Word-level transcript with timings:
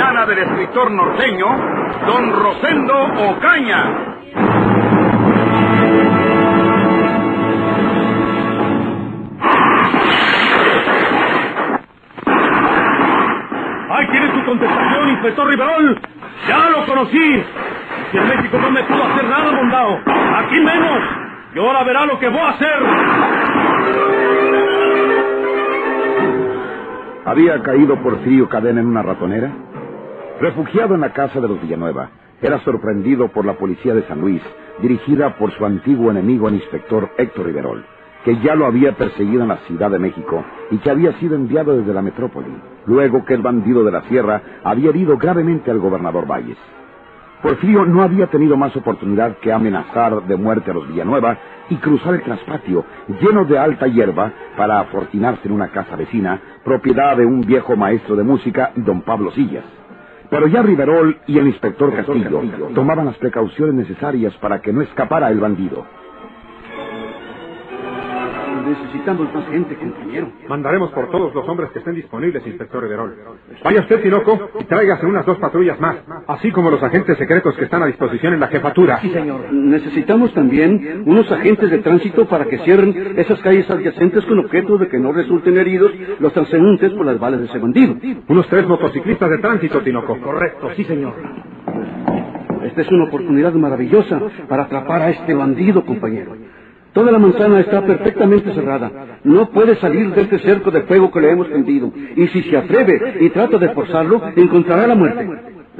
del 0.00 0.38
escritor 0.38 0.90
norteño, 0.90 1.46
Don 2.06 2.32
Rosendo 2.32 2.94
Ocaña. 3.28 3.84
¡Ahí 13.90 14.06
tiene 14.10 14.34
su 14.34 14.44
contestación, 14.46 15.10
inspector 15.10 15.46
Riverol! 15.46 16.00
¡Ya 16.48 16.70
lo 16.70 16.86
conocí! 16.86 17.44
Si 18.10 18.16
en 18.16 18.28
México 18.28 18.58
no 18.58 18.70
me 18.70 18.82
pudo 18.84 19.04
hacer 19.04 19.24
nada, 19.28 19.52
mondao, 19.52 20.00
aquí 20.38 20.60
menos. 20.60 21.02
Y 21.54 21.58
ahora 21.58 21.84
verá 21.84 22.06
lo 22.06 22.18
que 22.18 22.28
voy 22.28 22.40
a 22.40 22.48
hacer. 22.48 22.82
¿Había 27.26 27.62
caído 27.62 27.96
Porfirio 28.02 28.48
Cadena 28.48 28.80
en 28.80 28.86
una 28.86 29.02
ratonera? 29.02 29.50
Refugiado 30.40 30.94
en 30.94 31.02
la 31.02 31.12
casa 31.12 31.38
de 31.38 31.48
los 31.48 31.60
Villanueva, 31.60 32.08
era 32.40 32.60
sorprendido 32.60 33.28
por 33.28 33.44
la 33.44 33.58
policía 33.58 33.92
de 33.92 34.04
San 34.04 34.22
Luis, 34.22 34.40
dirigida 34.80 35.36
por 35.36 35.52
su 35.52 35.66
antiguo 35.66 36.10
enemigo, 36.10 36.48
el 36.48 36.54
inspector 36.54 37.10
Héctor 37.18 37.44
Riverol, 37.44 37.84
que 38.24 38.38
ya 38.38 38.54
lo 38.54 38.64
había 38.64 38.92
perseguido 38.92 39.42
en 39.42 39.48
la 39.48 39.58
Ciudad 39.66 39.90
de 39.90 39.98
México 39.98 40.42
y 40.70 40.78
que 40.78 40.88
había 40.88 41.12
sido 41.18 41.36
enviado 41.36 41.76
desde 41.76 41.92
la 41.92 42.00
metrópoli, 42.00 42.56
luego 42.86 43.22
que 43.26 43.34
el 43.34 43.42
bandido 43.42 43.84
de 43.84 43.92
la 43.92 44.00
sierra 44.04 44.40
había 44.64 44.88
herido 44.88 45.18
gravemente 45.18 45.70
al 45.70 45.78
gobernador 45.78 46.26
Valles. 46.26 46.56
Porfirio 47.42 47.84
no 47.84 48.02
había 48.02 48.28
tenido 48.28 48.56
más 48.56 48.74
oportunidad 48.76 49.36
que 49.42 49.52
amenazar 49.52 50.22
de 50.22 50.36
muerte 50.36 50.70
a 50.70 50.74
los 50.74 50.88
Villanueva 50.88 51.36
y 51.68 51.76
cruzar 51.76 52.14
el 52.14 52.22
traspatio 52.22 52.86
lleno 53.20 53.44
de 53.44 53.58
alta 53.58 53.88
hierba 53.88 54.32
para 54.56 54.80
afortunarse 54.80 55.48
en 55.48 55.52
una 55.52 55.68
casa 55.68 55.96
vecina, 55.96 56.40
propiedad 56.64 57.18
de 57.18 57.26
un 57.26 57.42
viejo 57.42 57.76
maestro 57.76 58.16
de 58.16 58.22
música, 58.22 58.72
don 58.74 59.02
Pablo 59.02 59.32
Sillas. 59.32 59.79
Pero 60.30 60.48
ya 60.48 60.62
Riverol 60.62 61.18
y 61.26 61.38
el 61.38 61.48
inspector 61.48 61.94
Castillo 61.94 62.42
tomaban 62.74 63.06
las 63.06 63.18
precauciones 63.18 63.74
necesarias 63.74 64.34
para 64.38 64.60
que 64.62 64.72
no 64.72 64.82
escapara 64.82 65.30
el 65.30 65.40
bandido. 65.40 65.86
Necesitamos 68.70 69.34
más 69.34 69.48
gente, 69.48 69.74
compañero. 69.74 70.30
Mandaremos 70.48 70.92
por 70.92 71.10
todos 71.10 71.34
los 71.34 71.48
hombres 71.48 71.70
que 71.72 71.80
estén 71.80 71.96
disponibles, 71.96 72.46
inspector 72.46 72.80
Riverol. 72.80 73.16
Vaya 73.64 73.80
usted, 73.80 74.00
Tinoco, 74.00 74.50
y 74.60 74.64
tráigase 74.64 75.06
unas 75.06 75.26
dos 75.26 75.38
patrullas 75.38 75.80
más, 75.80 75.96
así 76.28 76.52
como 76.52 76.70
los 76.70 76.80
agentes 76.80 77.18
secretos 77.18 77.56
que 77.56 77.64
están 77.64 77.82
a 77.82 77.86
disposición 77.86 78.34
en 78.34 78.40
la 78.40 78.46
jefatura. 78.46 79.00
Sí, 79.00 79.10
señor. 79.10 79.52
Necesitamos 79.52 80.32
también 80.34 81.02
unos 81.04 81.30
agentes 81.32 81.68
de 81.68 81.78
tránsito 81.78 82.26
para 82.26 82.44
que 82.44 82.58
cierren 82.58 83.14
esas 83.16 83.40
calles 83.40 83.68
adyacentes 83.68 84.24
con 84.24 84.38
objeto 84.38 84.78
de 84.78 84.86
que 84.88 85.00
no 85.00 85.12
resulten 85.12 85.58
heridos 85.58 85.90
los 86.20 86.32
transeúntes 86.32 86.92
por 86.92 87.06
las 87.06 87.18
balas 87.18 87.40
de 87.40 87.46
ese 87.46 87.58
bandido. 87.58 87.96
Unos 88.28 88.46
tres 88.46 88.68
motociclistas 88.68 89.30
de 89.30 89.38
tránsito, 89.38 89.80
Tinoco. 89.80 90.16
Correcto, 90.20 90.70
sí, 90.76 90.84
señor. 90.84 91.14
Esta 92.62 92.82
es 92.82 92.92
una 92.92 93.04
oportunidad 93.04 93.52
maravillosa 93.54 94.20
para 94.48 94.64
atrapar 94.64 95.02
a 95.02 95.10
este 95.10 95.34
bandido, 95.34 95.84
compañero. 95.84 96.36
Toda 96.92 97.12
la 97.12 97.18
manzana 97.18 97.60
está 97.60 97.84
perfectamente 97.84 98.52
cerrada. 98.52 98.90
No 99.24 99.50
puede 99.50 99.76
salir 99.76 100.12
de 100.12 100.22
este 100.22 100.38
cerco 100.40 100.70
de 100.70 100.82
fuego 100.82 101.10
que 101.10 101.20
le 101.20 101.30
hemos 101.30 101.48
tendido. 101.48 101.92
Y 102.16 102.26
si 102.28 102.42
se 102.42 102.56
atreve 102.56 103.18
y 103.20 103.30
trata 103.30 103.58
de 103.58 103.68
forzarlo, 103.70 104.20
encontrará 104.36 104.86
la 104.86 104.94
muerte. 104.94 105.28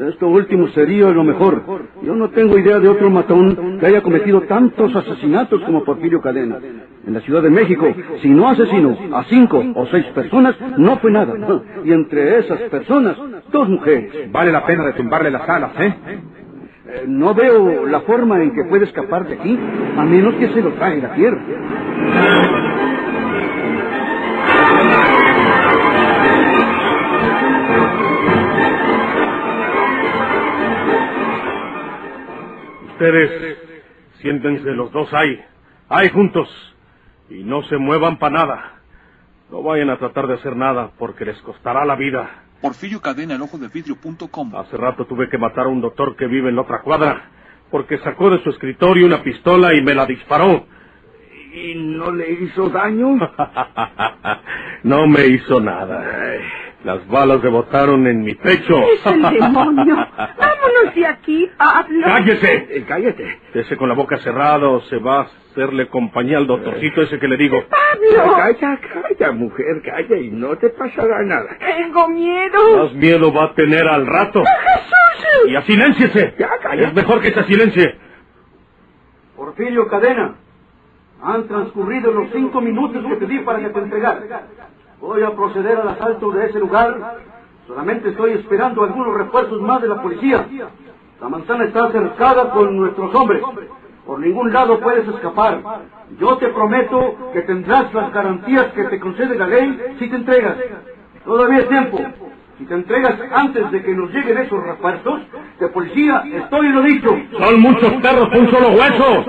Esto 0.09 0.29
último 0.29 0.69
sería 0.69 1.11
lo 1.11 1.25
mejor. 1.25 1.63
Yo 2.03 2.15
no 2.15 2.31
tengo 2.31 2.57
idea 2.57 2.79
de 2.79 2.89
otro 2.89 3.11
matón 3.11 3.79
que 3.79 3.87
haya 3.87 4.03
cometido 4.03 4.43
tantos 4.43 4.95
asesinatos 4.95 5.61
como 5.63 5.85
Porfirio 5.85 6.21
Cadena. 6.21 6.59
En 7.07 7.13
la 7.13 7.21
Ciudad 7.21 7.43
de 7.43 7.51
México, 7.51 7.93
si 8.23 8.31
no 8.31 8.49
asesinó 8.49 8.97
a 9.13 9.25
cinco 9.25 9.63
o 9.75 9.87
seis 9.87 10.07
personas, 10.15 10.55
no 10.79 10.97
fue 10.99 11.11
nada. 11.11 11.35
Y 11.85 11.93
entre 11.93 12.39
esas 12.39 12.61
personas, 12.63 13.17
dos 13.51 13.69
mujeres. 13.69 14.31
Vale 14.31 14.53
la 14.53 14.65
pena 14.65 14.87
de 14.87 14.93
tumbarle 14.93 15.31
las 15.31 15.47
alas, 15.49 15.73
¿eh? 15.81 15.95
Eh, 16.93 17.05
no 17.07 17.35
veo 17.35 17.87
la 17.87 18.01
forma 18.01 18.43
en 18.43 18.53
que 18.53 18.65
puede 18.65 18.85
escapar 18.85 19.25
de 19.29 19.35
aquí, 19.35 19.57
a 19.97 20.03
menos 20.03 20.35
que 20.35 20.49
se 20.49 20.61
lo 20.61 20.73
trague 20.73 21.01
la 21.01 21.15
tierra. 21.15 21.41
Ustedes, 32.93 33.59
siéntense 34.21 34.71
los 34.73 34.91
dos 34.91 35.15
ahí, 35.15 35.41
ahí 35.89 36.09
juntos, 36.09 36.49
y 37.29 37.45
no 37.45 37.63
se 37.63 37.77
muevan 37.77 38.19
para 38.19 38.35
nada. 38.35 38.73
No 39.51 39.63
vayan 39.63 39.91
a 39.91 39.97
tratar 39.97 40.27
de 40.27 40.35
hacer 40.35 40.57
nada 40.57 40.91
porque 40.99 41.25
les 41.25 41.41
costará 41.43 41.85
la 41.85 41.95
vida. 41.95 42.29
Porfirio 42.61 43.01
Cadena, 43.01 43.35
el 43.35 43.43
ojo 43.43 43.59
de 43.59 43.69
vidrio.com. 43.69 44.57
Hace 44.57 44.77
rato 44.77 45.07
tuve 45.07 45.29
que 45.29 45.39
matar 45.39 45.67
a 45.67 45.69
un 45.69 45.81
doctor 45.81 46.15
que 46.17 46.27
vive 46.27 46.51
en 46.51 46.57
la 46.57 46.63
otra 46.63 46.83
cuadra 46.83 47.31
porque 47.71 47.99
sacó 47.99 48.31
de 48.31 48.43
su 48.43 48.51
escritorio 48.51 49.07
una 49.07 49.23
pistola 49.23 49.75
y 49.75 49.83
me 49.83 49.95
la 49.95 50.07
disparó. 50.07 50.67
¿Y 51.53 51.75
no 51.75 52.13
le 52.13 52.31
hizo 52.33 52.69
daño? 52.69 53.17
no 54.83 55.07
me 55.07 55.27
hizo 55.27 55.61
nada. 55.61 56.05
Las 56.85 57.07
balas 57.09 57.41
rebotaron 57.41 58.07
en 58.07 58.23
mi 58.23 58.35
pecho. 58.35 58.79
¡Es 58.83 59.07
el 59.07 59.23
demonio! 59.23 59.97
¡Vámonos 60.61 60.95
de 60.95 61.07
aquí, 61.07 61.51
Pablo! 61.57 62.07
¡Cállese! 62.07 62.67
Eh, 62.71 62.85
cállate. 62.87 63.41
Ese 63.55 63.77
con 63.77 63.89
la 63.89 63.95
boca 63.95 64.19
cerrada 64.19 64.69
o 64.69 64.81
se 64.83 64.99
va 64.99 65.21
a 65.21 65.23
hacerle 65.23 65.89
compañía 65.89 66.39
al 66.39 66.47
doctorcito 66.47 67.03
ese 67.03 67.19
que 67.19 67.29
le 67.29 67.37
digo. 67.37 67.63
¡Pablo! 67.69 68.37
Calla, 68.37 68.81
calla, 68.81 69.33
mujer, 69.33 69.83
calla 69.85 70.17
y 70.17 70.31
no 70.31 70.57
te 70.57 70.71
pasará 70.71 71.23
nada. 71.25 71.57
Tengo 71.59 72.09
miedo. 72.09 72.85
Más 72.85 72.93
miedo 72.95 73.33
va 73.33 73.45
a 73.45 73.55
tener 73.55 73.87
al 73.89 74.07
rato. 74.07 74.43
¡Jesús! 74.45 75.51
Y 75.51 75.57
asilénciese. 75.57 76.35
Ya, 76.39 76.51
calla. 76.63 76.89
Es 76.89 76.95
mejor 76.95 77.21
que 77.21 77.33
se 77.33 77.45
silencie. 77.45 77.99
Porfirio 79.37 79.89
Cadena, 79.89 80.35
han 81.23 81.49
transcurrido 81.49 82.13
los 82.13 82.31
cinco 82.33 82.61
minutos 82.61 83.05
que 83.07 83.17
te 83.17 83.27
di 83.27 83.39
para 83.41 83.59
que 83.61 83.71
te 83.71 83.79
entregaras. 83.79 84.25
Voy 85.01 85.23
a 85.23 85.31
proceder 85.35 85.79
al 85.79 85.89
asalto 85.89 86.31
de 86.33 86.47
ese 86.47 86.59
lugar. 86.59 86.97
Solamente 87.71 88.09
estoy 88.09 88.33
esperando 88.33 88.83
algunos 88.83 89.17
refuerzos 89.17 89.63
más 89.63 89.81
de 89.81 89.87
la 89.87 90.03
policía. 90.03 90.45
La 91.21 91.29
manzana 91.29 91.67
está 91.67 91.93
cercada 91.93 92.51
con 92.51 92.77
nuestros 92.77 93.15
hombres. 93.15 93.41
Por 94.05 94.19
ningún 94.19 94.53
lado 94.53 94.81
puedes 94.81 95.07
escapar. 95.07 95.63
Yo 96.19 96.37
te 96.39 96.49
prometo 96.49 97.31
que 97.33 97.43
tendrás 97.43 97.95
las 97.95 98.13
garantías 98.13 98.73
que 98.75 98.83
te 98.85 98.99
concede 98.99 99.39
la 99.39 99.47
ley 99.47 99.97
si 100.01 100.11
te 100.11 100.17
entregas. 100.17 100.57
Todavía 101.25 101.59
es 101.61 101.69
tiempo. 101.69 102.01
Si 102.59 102.65
te 102.65 102.75
entregas 102.75 103.15
antes 103.31 103.71
de 103.71 103.83
que 103.85 103.95
nos 103.95 104.11
lleguen 104.11 104.39
esos 104.39 104.61
refuerzos, 104.65 105.21
de 105.61 105.69
policía 105.69 106.25
estoy 106.27 106.67
en 106.67 106.75
lo 106.75 106.83
dicho. 106.83 107.17
Son 107.39 107.61
muchos 107.61 107.93
perros 108.03 108.29
con 108.31 108.41
un 108.41 108.51
solo 108.51 108.69
hueso. 108.71 109.25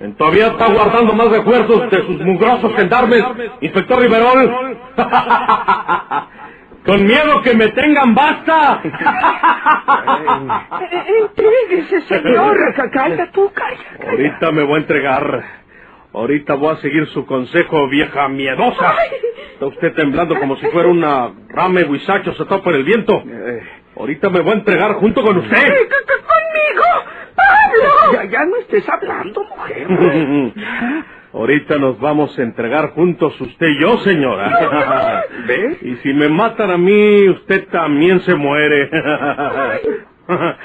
En 0.00 0.14
todavía 0.16 0.48
está 0.48 0.70
guardando 0.70 1.14
más 1.14 1.30
refuerzos 1.30 1.90
de 1.90 2.06
sus 2.06 2.20
mugrosos 2.20 2.74
gendarmes, 2.76 3.24
inspector 3.62 4.02
Riverol. 4.02 4.76
Con 6.84 7.06
miedo 7.06 7.42
que 7.42 7.54
me 7.54 7.68
tengan 7.68 8.14
basta. 8.14 8.82
Entréguese, 11.20 12.00
señor. 12.02 12.56
Calla 12.92 13.30
tú, 13.30 13.52
calla. 13.52 14.10
Ahorita 14.10 14.50
me 14.50 14.62
voy 14.64 14.74
a 14.74 14.78
entregar. 14.78 15.44
Ahorita 16.12 16.54
voy 16.54 16.74
a 16.74 16.76
seguir 16.76 17.06
su 17.08 17.24
consejo, 17.24 17.88
vieja 17.88 18.28
miedosa. 18.28 18.94
Está 19.54 19.66
usted 19.66 19.94
temblando 19.94 20.38
como 20.38 20.56
si 20.56 20.66
fuera 20.66 20.88
una 20.88 21.32
rame 21.48 21.84
huizacho 21.84 22.34
se 22.34 22.44
por 22.44 22.74
el 22.74 22.84
viento. 22.84 23.22
Ahorita 23.96 24.28
me 24.28 24.40
voy 24.40 24.52
a 24.52 24.56
entregar 24.56 24.94
junto 24.94 25.22
con 25.22 25.38
usted. 25.38 25.56
¡Conmigo! 25.56 26.84
¡Pablo! 27.36 28.12
Ya, 28.12 28.24
ya 28.24 28.44
no 28.44 28.56
estés 28.56 28.88
hablando, 28.88 29.44
mujer. 29.44 29.86
Ahorita 31.32 31.78
nos 31.78 31.98
vamos 31.98 32.38
a 32.38 32.42
entregar 32.42 32.90
juntos 32.90 33.40
usted 33.40 33.66
y 33.66 33.80
yo, 33.80 33.96
señora. 33.98 35.24
¿Ve? 35.46 35.78
Y 35.80 35.96
si 35.96 36.12
me 36.12 36.28
matan 36.28 36.70
a 36.70 36.76
mí, 36.76 37.28
usted 37.28 37.68
también 37.68 38.20
se 38.20 38.34
muere. 38.34 38.90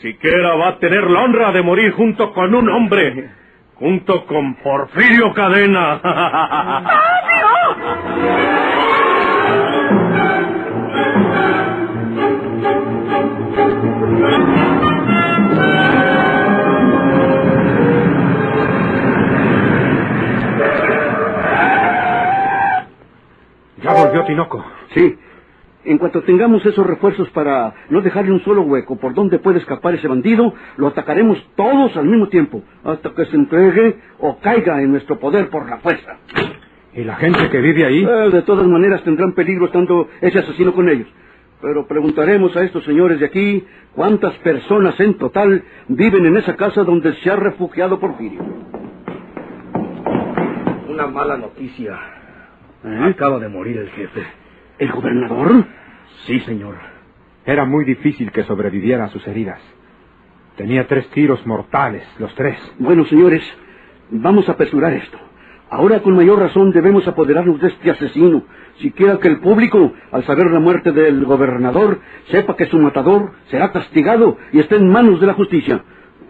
Siquiera 0.00 0.54
va 0.56 0.68
a 0.68 0.78
tener 0.78 1.10
la 1.10 1.20
honra 1.24 1.52
de 1.52 1.62
morir 1.62 1.92
junto 1.92 2.32
con 2.32 2.54
un 2.54 2.70
hombre. 2.70 3.30
Junto 3.74 4.24
con 4.26 4.54
Porfirio 4.56 5.34
Cadena. 5.34 6.00
Tinoco. 24.26 24.64
Sí. 24.94 25.18
En 25.84 25.96
cuanto 25.96 26.22
tengamos 26.22 26.66
esos 26.66 26.86
refuerzos 26.86 27.30
para 27.30 27.72
no 27.88 28.02
dejarle 28.02 28.32
un 28.32 28.42
solo 28.44 28.62
hueco 28.62 28.96
por 28.96 29.14
donde 29.14 29.38
puede 29.38 29.58
escapar 29.58 29.94
ese 29.94 30.08
bandido, 30.08 30.52
lo 30.76 30.88
atacaremos 30.88 31.38
todos 31.56 31.96
al 31.96 32.04
mismo 32.04 32.28
tiempo, 32.28 32.62
hasta 32.84 33.14
que 33.14 33.24
se 33.26 33.36
entregue 33.36 33.96
o 34.18 34.38
caiga 34.38 34.82
en 34.82 34.90
nuestro 34.90 35.18
poder 35.18 35.48
por 35.48 35.68
la 35.68 35.78
fuerza. 35.78 36.16
¿Y 36.92 37.04
la 37.04 37.16
gente 37.16 37.48
que 37.48 37.58
vive 37.60 37.86
ahí? 37.86 38.04
Eh, 38.04 38.30
de 38.30 38.42
todas 38.42 38.66
maneras 38.66 39.02
tendrán 39.04 39.32
peligro 39.32 39.66
estando 39.66 40.08
ese 40.20 40.40
asesino 40.40 40.74
con 40.74 40.88
ellos. 40.88 41.08
Pero 41.62 41.86
preguntaremos 41.86 42.56
a 42.56 42.64
estos 42.64 42.84
señores 42.84 43.20
de 43.20 43.26
aquí 43.26 43.66
cuántas 43.94 44.34
personas 44.38 44.98
en 45.00 45.14
total 45.14 45.64
viven 45.88 46.26
en 46.26 46.36
esa 46.36 46.56
casa 46.56 46.84
donde 46.84 47.14
se 47.14 47.30
ha 47.30 47.36
refugiado 47.36 47.98
Porfirio. 47.98 48.42
Una 50.88 51.06
mala 51.06 51.36
noticia. 51.36 52.17
¿Eh? 52.84 53.10
Acaba 53.10 53.38
de 53.38 53.48
morir 53.48 53.78
el 53.78 53.90
jefe. 53.90 54.26
¿El 54.78 54.92
gobernador? 54.92 55.64
Sí, 56.26 56.40
señor. 56.40 56.76
Era 57.44 57.64
muy 57.64 57.84
difícil 57.84 58.30
que 58.30 58.44
sobreviviera 58.44 59.04
a 59.04 59.08
sus 59.08 59.26
heridas. 59.26 59.60
Tenía 60.56 60.86
tres 60.86 61.08
tiros 61.10 61.44
mortales, 61.46 62.06
los 62.18 62.34
tres. 62.34 62.58
Bueno, 62.78 63.04
señores, 63.06 63.42
vamos 64.10 64.48
a 64.48 64.52
apresurar 64.52 64.92
esto. 64.92 65.18
Ahora 65.70 66.00
con 66.00 66.16
mayor 66.16 66.38
razón 66.38 66.72
debemos 66.72 67.06
apoderarnos 67.06 67.60
de 67.60 67.68
este 67.68 67.90
asesino, 67.90 68.44
siquiera 68.78 69.18
que 69.18 69.28
el 69.28 69.38
público, 69.40 69.92
al 70.10 70.24
saber 70.24 70.50
la 70.50 70.60
muerte 70.60 70.92
del 70.92 71.24
gobernador, 71.24 72.00
sepa 72.30 72.56
que 72.56 72.66
su 72.66 72.78
matador 72.78 73.32
será 73.50 73.70
castigado 73.70 74.38
y 74.52 74.60
esté 74.60 74.76
en 74.76 74.88
manos 74.88 75.20
de 75.20 75.26
la 75.26 75.34
justicia. 75.34 75.84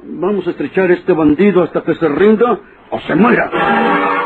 Vamos 0.05 0.47
a 0.47 0.51
estrechar 0.51 0.91
a 0.91 0.95
este 0.95 1.13
bandido 1.13 1.63
hasta 1.63 1.83
que 1.83 1.95
se 1.95 2.09
rinda 2.09 2.59
o 2.91 3.01
se 3.01 3.15
muera. 3.15 4.18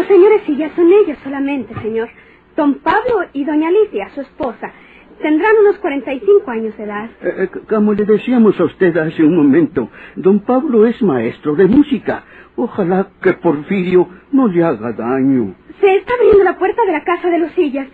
Los 0.00 0.08
señores 0.08 0.40
Sillas 0.46 0.72
son 0.74 0.90
ellos 0.90 1.18
solamente, 1.22 1.74
señor. 1.82 2.08
Don 2.56 2.76
Pablo 2.76 3.20
y 3.34 3.44
doña 3.44 3.68
Alicia, 3.68 4.08
su 4.14 4.22
esposa. 4.22 4.72
Tendrán 5.20 5.52
unos 5.60 5.76
45 5.76 6.50
años 6.50 6.74
de 6.78 6.84
edad. 6.84 7.10
Eh, 7.20 7.34
eh, 7.36 7.48
como 7.68 7.92
le 7.92 8.06
decíamos 8.06 8.58
a 8.58 8.64
usted 8.64 8.96
hace 8.96 9.22
un 9.22 9.36
momento, 9.36 9.90
don 10.16 10.40
Pablo 10.40 10.86
es 10.86 11.02
maestro 11.02 11.54
de 11.54 11.66
música. 11.66 12.24
Ojalá 12.56 13.08
que 13.22 13.34
Porfirio 13.34 14.08
no 14.32 14.48
le 14.48 14.64
haga 14.64 14.90
daño. 14.92 15.54
Se 15.82 15.96
está 15.96 16.14
abriendo 16.14 16.44
la 16.44 16.56
puerta 16.56 16.82
de 16.86 16.92
la 16.92 17.04
casa 17.04 17.28
de 17.28 17.38
los 17.38 17.52
Sillas. 17.52 17.86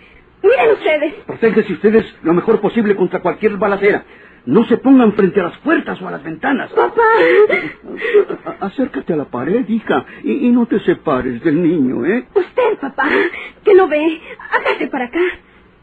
Miren 0.45 0.75
ustedes. 0.75 1.15
Protéjense 1.27 1.73
ustedes 1.73 2.17
lo 2.23 2.35
mejor 2.35 2.61
posible 2.61 2.95
contra 2.95 3.19
cualquier 3.19 3.57
balacera. 3.57 4.05
No 4.47 4.65
se 4.65 4.77
pongan 4.79 5.13
frente 5.15 5.41
a 5.41 5.45
las 5.45 5.59
puertas 5.59 6.01
o 6.01 6.09
a 6.09 6.13
las 6.13 6.23
ventanas. 6.23 6.71
Papá. 6.73 7.03
A- 8.61 8.67
Acércate 8.67 9.13
a 9.13 9.17
la 9.17 9.25
pared, 9.25 9.69
hija, 9.69 10.05
y, 10.23 10.47
y 10.47 10.51
no 10.53 10.67
te 10.67 10.79
separes 10.81 11.43
del 11.43 11.61
niño, 11.63 12.05
¿eh? 12.07 12.27
Usted, 12.35 12.79
papá, 12.81 13.09
que 13.65 13.75
no 13.75 13.89
ve. 13.89 14.21
Hágase 14.53 14.87
para 14.87 15.07
acá. 15.07 15.21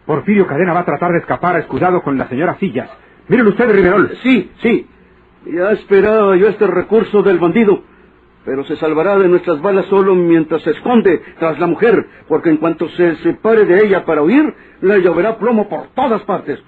Porfirio 0.05 0.47
Cadena 0.47 0.73
va 0.73 0.79
a 0.81 0.85
tratar 0.85 1.11
de 1.11 1.19
escapar 1.19 1.57
escudado 1.59 2.01
con 2.01 2.17
la 2.17 2.27
señora 2.29 2.55
Sillas. 2.59 2.89
Miren 3.27 3.47
ustedes, 3.47 3.75
Riverol. 3.75 4.11
Sí, 4.23 4.51
sí. 4.61 4.87
Ya 5.45 5.71
esperaba 5.71 6.35
yo 6.37 6.47
este 6.47 6.65
recurso 6.67 7.21
del 7.21 7.39
bandido. 7.39 7.83
Pero 8.45 8.65
se 8.65 8.75
salvará 8.75 9.17
de 9.17 9.29
nuestras 9.29 9.61
balas 9.61 9.85
solo 9.85 10.15
mientras 10.15 10.61
se 10.63 10.71
esconde 10.71 11.21
tras 11.39 11.59
la 11.59 11.67
mujer, 11.67 12.05
porque 12.27 12.49
en 12.49 12.57
cuanto 12.57 12.89
se 12.89 13.15
separe 13.17 13.63
de 13.65 13.85
ella 13.85 14.03
para 14.05 14.21
huir, 14.21 14.53
le 14.81 15.01
lloverá 15.01 15.37
plomo 15.37 15.69
por 15.69 15.87
todas 15.95 16.21
partes. 16.23 16.61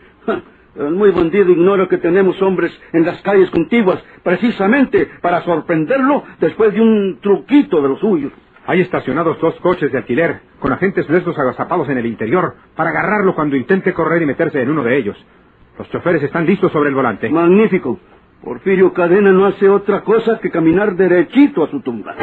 Muy 0.76 1.12
bandido 1.12 1.52
ignora 1.52 1.88
que 1.88 1.98
tenemos 1.98 2.42
hombres 2.42 2.72
en 2.92 3.06
las 3.06 3.22
calles 3.22 3.50
contiguas, 3.50 4.04
precisamente 4.24 5.10
para 5.22 5.42
sorprenderlo 5.42 6.24
después 6.40 6.74
de 6.74 6.82
un 6.82 7.20
truquito 7.22 7.82
de 7.82 7.90
los 7.90 8.00
suyos. 8.00 8.34
Hay 8.68 8.82
estacionados 8.82 9.40
dos 9.40 9.56
coches 9.62 9.92
de 9.92 10.00
alquiler, 10.00 10.42
con 10.60 10.74
agentes 10.74 11.10
nuestros 11.10 11.38
agazapados 11.38 11.88
en 11.90 11.98
el 12.00 12.06
interior, 12.06 12.56
para 12.76 12.90
agarrarlo 12.90 13.36
cuando 13.36 13.56
intente 13.56 13.94
correr 13.94 14.24
y 14.24 14.26
meterse 14.26 14.62
en 14.62 14.70
uno 14.70 14.84
de 14.84 14.98
ellos. 14.98 15.26
Los 15.78 15.90
choferes 15.92 16.24
están 16.24 16.46
listos 16.46 16.72
sobre 16.72 16.90
el 16.90 16.96
volante. 16.96 17.30
Magnífico. 17.30 18.00
Porfirio 18.44 18.94
Cadena 18.94 19.32
no 19.32 19.46
hace 19.46 19.70
otra 19.70 20.02
cosa 20.02 20.40
que 20.40 20.52
caminar 20.52 20.96
derechito 20.96 21.64
a 21.64 21.70
su 21.70 21.82
tumba. 21.82 22.16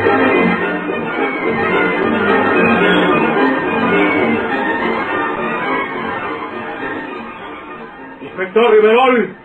Inspector 8.33 8.71
Riverol, 8.71 9.37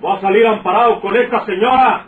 voy 0.00 0.16
a 0.16 0.20
salir 0.22 0.46
amparado 0.46 1.02
con 1.02 1.14
esta 1.14 1.44
señora. 1.44 2.06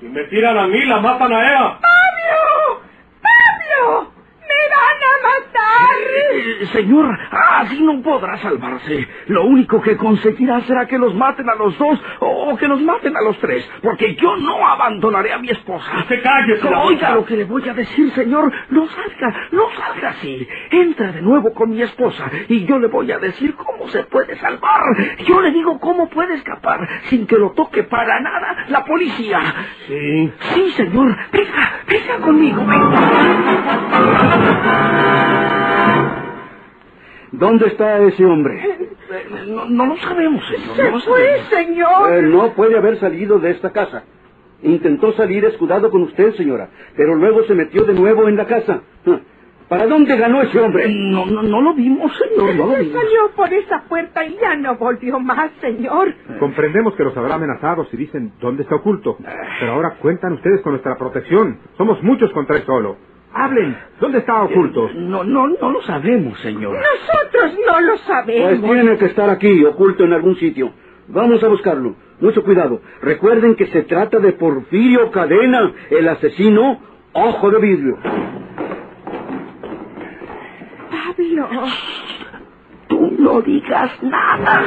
Si 0.00 0.06
me 0.06 0.24
tiran 0.24 0.56
a 0.56 0.66
mí, 0.66 0.82
la 0.86 0.98
matan 0.98 1.30
a 1.30 1.42
ella. 1.42 1.78
¡Pablo! 1.78 2.80
¡Pablo! 3.20 4.12
¡Me 4.40 4.60
van 4.72 4.98
a 5.04 5.14
matar! 5.28 6.35
Eh, 6.46 6.66
señor, 6.72 7.18
así 7.30 7.82
no 7.82 8.00
podrá 8.02 8.36
salvarse. 8.38 9.08
Lo 9.26 9.44
único 9.46 9.82
que 9.82 9.96
conseguirá 9.96 10.60
será 10.60 10.86
que 10.86 10.96
los 10.96 11.12
maten 11.14 11.48
a 11.50 11.56
los 11.56 11.76
dos 11.76 12.00
o 12.20 12.56
que 12.56 12.68
nos 12.68 12.80
maten 12.80 13.16
a 13.16 13.20
los 13.22 13.36
tres, 13.38 13.68
porque 13.82 14.14
yo 14.14 14.36
no 14.36 14.64
abandonaré 14.66 15.32
a 15.32 15.38
mi 15.38 15.50
esposa. 15.50 15.90
Cállese 16.22 16.70
la 16.70 16.82
Oiga 16.82 17.14
lo 17.16 17.24
que 17.24 17.36
le 17.36 17.44
voy 17.44 17.68
a 17.68 17.74
decir, 17.74 18.12
señor. 18.12 18.52
No 18.70 18.86
salga, 18.86 19.48
no 19.50 19.62
salga 19.76 20.10
así. 20.10 20.46
Entra 20.70 21.10
de 21.12 21.20
nuevo 21.22 21.52
con 21.52 21.70
mi 21.70 21.82
esposa 21.82 22.30
y 22.48 22.64
yo 22.64 22.78
le 22.78 22.86
voy 22.86 23.10
a 23.10 23.18
decir 23.18 23.54
cómo 23.56 23.88
se 23.88 24.04
puede 24.04 24.36
salvar. 24.36 24.82
Yo 25.26 25.40
le 25.40 25.50
digo 25.50 25.80
cómo 25.80 26.08
puede 26.08 26.34
escapar 26.34 26.78
sin 27.08 27.26
que 27.26 27.36
lo 27.38 27.50
toque 27.52 27.82
para 27.84 28.20
nada 28.20 28.66
la 28.68 28.84
policía. 28.84 29.40
Sí. 29.88 30.32
Sí, 30.54 30.70
señor. 30.76 31.16
Venga, 31.32 31.72
venga 31.88 32.16
conmigo, 32.24 32.64
venga. 32.64 34.06
¿Dónde 37.32 37.66
está 37.66 37.98
ese 38.02 38.24
hombre? 38.24 38.60
Eh, 38.62 38.88
No, 39.48 39.66
no 39.68 39.86
lo 39.86 39.96
sabemos, 39.96 40.42
señor. 40.48 40.92
no 40.92 41.00
Se 41.00 41.08
fue, 41.08 41.20
sabemos. 41.20 41.48
señor. 41.48 42.12
Eh, 42.14 42.22
no 42.22 42.52
puede 42.54 42.76
haber 42.78 42.98
salido 42.98 43.38
de 43.38 43.50
esta 43.50 43.70
casa. 43.72 44.04
Intentó 44.62 45.12
salir 45.12 45.44
escudado 45.44 45.90
con 45.90 46.02
usted, 46.02 46.32
señora, 46.34 46.70
pero 46.96 47.14
luego 47.14 47.42
se 47.44 47.54
metió 47.54 47.84
de 47.84 47.92
nuevo 47.94 48.26
en 48.28 48.36
la 48.36 48.46
casa. 48.46 48.80
¿Para 49.68 49.86
dónde 49.86 50.16
ganó 50.16 50.40
ese 50.42 50.60
hombre? 50.60 50.86
No, 50.88 51.26
no, 51.26 51.42
no 51.42 51.60
lo 51.60 51.74
vimos, 51.74 52.12
señor, 52.16 52.54
no 52.54 52.66
lo 52.68 52.76
vimos. 52.76 52.92
salió 53.02 53.30
por 53.34 53.52
esa 53.52 53.82
puerta 53.88 54.24
y 54.24 54.36
ya 54.40 54.54
no 54.56 54.76
volvió 54.76 55.18
más, 55.18 55.50
señor. 55.60 56.14
Comprendemos 56.38 56.94
que 56.94 57.02
los 57.02 57.16
habrá 57.16 57.34
amenazado 57.34 57.84
si 57.86 57.96
dicen 57.96 58.32
dónde 58.40 58.62
está 58.62 58.76
oculto. 58.76 59.18
Pero 59.60 59.72
ahora 59.72 59.96
cuentan 60.00 60.34
ustedes 60.34 60.62
con 60.62 60.72
nuestra 60.72 60.96
protección. 60.96 61.58
Somos 61.76 62.00
muchos 62.04 62.32
contra 62.32 62.56
él 62.56 62.62
solo. 62.64 62.96
Hablen. 63.32 63.76
¿Dónde 64.00 64.18
está 64.18 64.42
oculto? 64.42 64.88
No, 64.94 65.22
no, 65.24 65.48
no 65.48 65.70
lo 65.70 65.82
sabemos, 65.82 66.38
señor. 66.40 66.74
Nosotros 66.74 67.58
no 67.66 67.80
lo 67.80 67.88
Pues 67.92 68.00
sabemos. 68.02 68.62
tiene 68.62 68.96
que 68.98 69.04
estar 69.06 69.28
aquí, 69.30 69.64
oculto 69.64 70.04
en 70.04 70.12
algún 70.14 70.36
sitio. 70.36 70.72
Vamos 71.08 71.42
a 71.42 71.48
buscarlo. 71.48 71.94
Mucho 72.20 72.42
cuidado. 72.42 72.80
Recuerden 73.02 73.54
que 73.56 73.66
se 73.66 73.82
trata 73.82 74.18
de 74.18 74.32
Porfirio 74.32 75.10
Cadena, 75.10 75.72
el 75.90 76.08
asesino 76.08 76.80
Ojo 77.12 77.50
de 77.50 77.58
Vidrio. 77.60 77.98
Pablo. 80.90 81.48
Tú 82.88 83.10
no 83.18 83.40
digas 83.42 83.90
nada. 84.02 84.62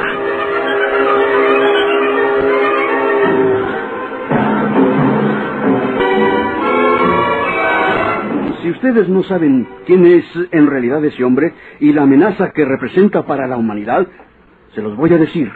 Si 8.70 8.74
ustedes 8.76 9.08
no 9.08 9.24
saben 9.24 9.66
quién 9.84 10.06
es 10.06 10.24
en 10.52 10.68
realidad 10.68 11.04
ese 11.04 11.24
hombre 11.24 11.54
y 11.80 11.92
la 11.92 12.02
amenaza 12.02 12.52
que 12.52 12.64
representa 12.64 13.26
para 13.26 13.48
la 13.48 13.56
humanidad, 13.56 14.06
se 14.76 14.80
los 14.80 14.96
voy 14.96 15.12
a 15.12 15.18
decir. 15.18 15.50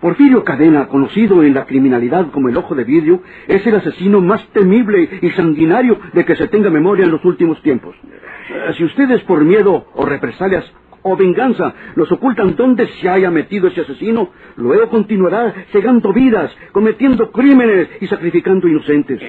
Porfirio 0.00 0.44
Cadena, 0.44 0.86
conocido 0.86 1.42
en 1.42 1.52
la 1.52 1.66
criminalidad 1.66 2.30
como 2.30 2.48
el 2.48 2.56
Ojo 2.56 2.74
de 2.74 2.84
Vidrio, 2.84 3.20
es 3.48 3.66
el 3.66 3.74
asesino 3.74 4.22
más 4.22 4.48
temible 4.54 5.10
y 5.20 5.28
sanguinario 5.32 5.98
de 6.14 6.24
que 6.24 6.36
se 6.36 6.48
tenga 6.48 6.70
memoria 6.70 7.04
en 7.04 7.10
los 7.10 7.22
últimos 7.26 7.60
tiempos. 7.60 7.96
Eh, 8.48 8.72
Si 8.78 8.84
ustedes 8.84 9.20
por 9.24 9.44
miedo 9.44 9.86
o 9.92 10.06
represalias 10.06 10.64
o 11.02 11.18
venganza 11.18 11.74
los 11.96 12.10
ocultan 12.12 12.56
donde 12.56 12.86
se 12.86 13.10
haya 13.10 13.30
metido 13.30 13.68
ese 13.68 13.82
asesino, 13.82 14.30
luego 14.56 14.88
continuará 14.88 15.52
cegando 15.70 16.14
vidas, 16.14 16.50
cometiendo 16.72 17.30
crímenes 17.30 17.90
y 18.00 18.06
sacrificando 18.06 18.68
inocentes. 18.68 19.20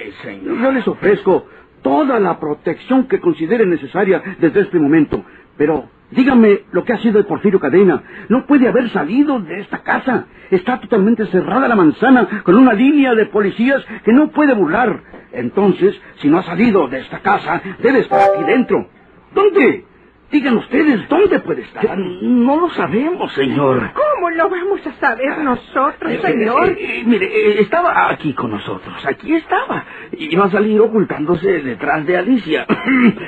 Yo 0.62 0.72
les 0.72 0.88
ofrezco 0.88 1.48
toda 1.86 2.20
la 2.20 2.40
protección 2.40 3.08
que 3.08 3.20
considere 3.20 3.64
necesaria 3.64 4.20
desde 4.40 4.62
este 4.62 4.80
momento. 4.80 5.24
Pero 5.56 5.88
díganme 6.10 6.62
lo 6.72 6.84
que 6.84 6.94
ha 6.94 6.98
sido 6.98 7.20
de 7.20 7.26
Porfirio 7.26 7.60
Cadena. 7.60 8.02
No 8.28 8.48
puede 8.48 8.68
haber 8.68 8.90
salido 8.90 9.40
de 9.40 9.60
esta 9.60 9.84
casa. 9.84 10.26
Está 10.50 10.80
totalmente 10.80 11.28
cerrada 11.28 11.68
la 11.68 11.76
manzana 11.76 12.42
con 12.44 12.56
una 12.56 12.74
línea 12.74 13.14
de 13.14 13.28
policías 13.28 13.86
que 14.04 14.14
no 14.14 14.32
puede 14.32 14.56
burlar. 14.56 15.00
Entonces, 15.32 16.02
si 16.16 16.28
no 16.28 16.40
ha 16.40 16.44
salido 16.44 16.88
de 16.88 17.02
esta 17.02 17.20
casa, 17.20 17.62
debe 17.84 18.00
estar 18.00 18.20
aquí 18.20 18.44
dentro. 18.46 18.90
¿Dónde? 19.36 19.86
Digan 20.32 20.58
ustedes, 20.58 21.08
¿dónde 21.08 21.40
puede 21.40 21.62
estar? 21.62 22.00
No 22.00 22.62
lo 22.62 22.70
sabemos, 22.72 23.32
señor. 23.34 23.92
¿Cómo 24.16 24.30
lo 24.30 24.50
vamos 24.50 24.86
a 24.88 24.94
saber 24.94 25.38
nosotros, 25.40 26.12
Eh, 26.14 26.20
señor? 26.22 26.70
eh, 26.70 26.76
eh, 26.80 27.04
mire, 27.06 27.26
eh, 27.26 27.62
estaba 27.62 28.10
aquí 28.10 28.34
con 28.34 28.52
nosotros, 28.52 28.94
aquí 29.06 29.34
estaba. 29.36 29.84
Iba 30.18 30.46
a 30.46 30.52
salir 30.52 30.80
ocultándose 30.82 31.62
detrás 31.62 32.06
de 32.06 32.18
Alicia. 32.18 32.66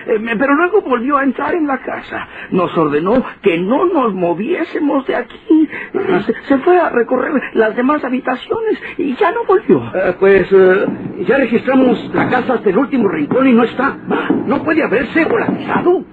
Eh, 0.07 0.19
Pero 0.39 0.53
luego 0.55 0.81
volvió 0.81 1.17
a 1.17 1.23
entrar 1.23 1.53
en 1.55 1.67
la 1.67 1.79
casa. 1.81 2.27
Nos 2.51 2.75
ordenó 2.77 3.23
que 3.41 3.57
no 3.59 3.85
nos 3.85 4.13
moviésemos 4.13 5.05
de 5.07 5.15
aquí. 5.15 5.69
Eh, 5.93 6.19
Se, 6.25 6.33
se 6.47 6.57
fue 6.59 6.79
a 6.79 6.89
recorrer 6.89 7.33
las 7.53 7.75
demás 7.75 8.03
habitaciones 8.03 8.81
y 8.97 9.15
ya 9.15 9.31
no 9.31 9.43
volvió. 9.45 9.81
Eh, 9.93 10.15
pues 10.19 10.47
eh, 10.51 10.85
ya 11.27 11.37
registramos 11.37 12.11
la 12.13 12.29
casa 12.29 12.53
hasta 12.55 12.69
el 12.69 12.77
último 12.77 13.09
rincón 13.09 13.47
y 13.47 13.53
no 13.53 13.63
está. 13.63 13.97
No 14.45 14.63
puede 14.63 14.83
haberse 14.83 15.25
volatizado. 15.25 16.03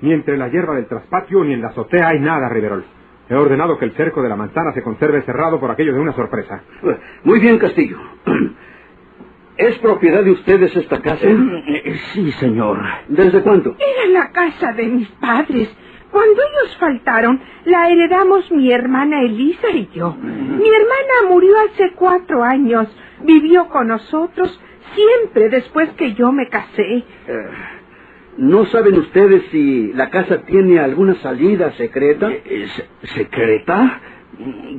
Ni 0.00 0.12
entre 0.12 0.36
la 0.36 0.48
hierba 0.48 0.74
del 0.76 0.86
traspatio 0.88 1.44
ni 1.44 1.54
en 1.54 1.62
la 1.62 1.68
azotea 1.68 2.08
hay 2.08 2.20
nada, 2.20 2.48
Riverol. 2.48 2.84
He 3.28 3.34
ordenado 3.34 3.78
que 3.78 3.86
el 3.86 3.92
cerco 3.92 4.22
de 4.22 4.28
la 4.28 4.36
manzana 4.36 4.72
se 4.72 4.82
conserve 4.82 5.22
cerrado 5.22 5.58
por 5.58 5.70
aquello 5.70 5.94
de 5.94 6.00
una 6.00 6.12
sorpresa. 6.12 6.62
Eh, 6.82 6.98
Muy 7.24 7.40
bien, 7.40 7.58
Castillo. 7.58 7.98
¿Es 9.56 9.78
propiedad 9.78 10.24
de 10.24 10.32
ustedes 10.32 10.74
esta 10.76 11.00
casa? 11.00 11.26
Eh, 11.26 11.96
Sí, 12.12 12.32
señor. 12.32 12.78
¿Desde 13.08 13.40
cuándo? 13.42 13.76
Era 13.78 14.06
la 14.12 14.30
casa 14.32 14.72
de 14.72 14.86
mis 14.88 15.08
padres. 15.12 15.74
Cuando 16.10 16.32
ellos 16.42 16.76
faltaron, 16.78 17.40
la 17.64 17.88
heredamos 17.88 18.50
mi 18.52 18.70
hermana 18.72 19.22
Elisa 19.22 19.70
y 19.70 19.88
yo. 19.94 20.14
Mi 20.16 20.68
hermana 20.68 21.28
murió 21.28 21.54
hace 21.70 21.92
cuatro 21.94 22.42
años. 22.42 22.86
Vivió 23.22 23.68
con 23.68 23.88
nosotros 23.88 24.60
siempre 24.94 25.48
después 25.48 25.88
que 25.90 26.14
yo 26.14 26.30
me 26.30 26.48
casé. 26.48 27.04
Eh, 28.34 28.38
¿No 28.38 28.64
saben 28.66 28.94
ustedes 28.98 29.42
si 29.50 29.92
la 29.92 30.10
casa 30.10 30.42
tiene 30.42 30.78
alguna 30.80 31.14
salida 31.16 31.72
secreta? 31.72 32.30
Eh, 32.30 32.66
se- 32.76 33.06
¿Secreta? 33.14 34.00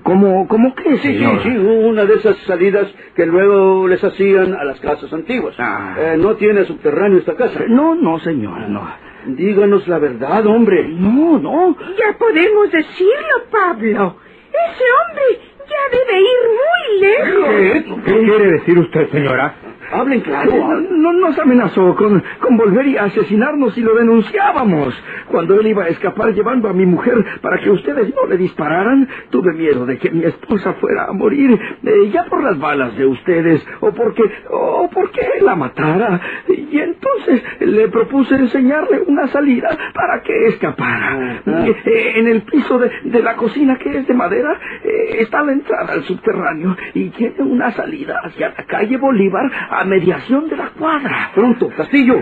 ¿Cómo, 0.03 0.47
cómo 0.49 0.75
qué, 0.75 0.97
Sí, 0.97 1.17
sí, 1.17 1.25
sí, 1.43 1.49
una 1.57 2.03
de 2.05 2.15
esas 2.15 2.35
salidas 2.39 2.93
que 3.15 3.25
luego 3.25 3.87
les 3.87 4.03
hacían 4.03 4.53
a 4.53 4.65
las 4.65 4.79
casas 4.81 5.11
antiguas. 5.13 5.55
Ah. 5.57 5.95
Eh, 5.97 6.15
¿No 6.17 6.35
tiene 6.35 6.65
subterráneo 6.65 7.19
esta 7.19 7.35
casa? 7.35 7.61
No, 7.69 7.95
no, 7.95 8.19
señor, 8.19 8.67
no. 8.69 8.85
Díganos 9.27 9.87
la 9.87 9.97
verdad, 9.99 10.45
hombre. 10.45 10.87
No, 10.89 11.39
no. 11.39 11.77
Ya 11.97 12.17
podemos 12.17 12.69
decirlo, 12.69 13.35
Pablo. 13.49 14.17
Ese 14.49 14.83
hombre 14.99 15.23
ya 15.69 15.97
debe 15.97 16.19
ir 16.19 16.37
muy 16.59 17.87
lejos. 17.87 18.03
¿Qué 18.05 18.19
quiere 18.25 18.51
decir 18.51 18.77
usted, 18.77 19.09
señora? 19.09 19.55
Hablen 19.91 20.21
claro. 20.21 20.81
No, 20.91 21.13
nos 21.13 21.37
amenazó 21.37 21.95
con, 21.95 22.23
con 22.39 22.57
volver 22.57 22.97
a 22.99 23.05
asesinarnos 23.05 23.73
si 23.73 23.81
lo 23.81 23.95
denunciábamos. 23.95 24.93
Cuando 25.27 25.59
él 25.59 25.67
iba 25.67 25.83
a 25.83 25.87
escapar 25.89 26.33
llevando 26.33 26.69
a 26.69 26.73
mi 26.73 26.85
mujer 26.85 27.23
para 27.41 27.57
que 27.59 27.69
ustedes 27.69 28.13
no 28.15 28.27
le 28.27 28.37
dispararan, 28.37 29.07
tuve 29.29 29.53
miedo 29.53 29.85
de 29.85 29.97
que 29.97 30.09
mi 30.11 30.23
esposa 30.23 30.73
fuera 30.73 31.05
a 31.05 31.13
morir, 31.13 31.59
eh, 31.83 32.09
ya 32.11 32.25
por 32.25 32.43
las 32.43 32.59
balas 32.59 32.97
de 32.97 33.05
ustedes, 33.05 33.65
o 33.79 33.91
porque, 33.91 34.23
o 34.49 34.89
porque 34.91 35.21
él 35.37 35.45
la 35.45 35.55
matara. 35.55 36.19
Y 36.47 36.79
entonces 36.79 37.43
le 37.59 37.87
propuse 37.89 38.35
enseñarle 38.35 39.01
una 39.07 39.27
salida 39.27 39.69
para 39.93 40.21
que 40.21 40.47
escapara. 40.47 41.41
Eh, 41.85 42.13
en 42.15 42.27
el 42.27 42.41
piso 42.43 42.79
de, 42.79 42.91
de 43.05 43.21
la 43.21 43.35
cocina, 43.35 43.77
que 43.77 43.97
es 43.97 44.07
de 44.07 44.13
madera, 44.13 44.59
eh, 44.83 45.17
está 45.19 45.43
la 45.43 45.53
entrada 45.53 45.93
al 45.93 46.03
subterráneo 46.03 46.75
y 46.93 47.09
tiene 47.09 47.35
una 47.39 47.71
salida 47.71 48.19
hacia 48.23 48.49
la 48.49 48.63
calle 48.65 48.97
Bolívar 48.97 49.49
a 49.79 49.85
mediación 49.85 50.49
de 50.49 50.57
la 50.57 50.69
cuadra. 50.69 51.31
Pronto, 51.33 51.69
Castillo. 51.75 52.15